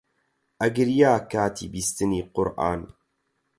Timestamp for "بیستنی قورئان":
1.73-2.81